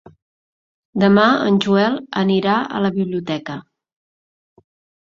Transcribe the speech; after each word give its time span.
Demà 1.03 1.25
en 1.49 1.61
Joel 1.67 1.99
anirà 2.23 2.57
a 2.65 2.83
la 2.87 2.93
biblioteca. 2.99 3.61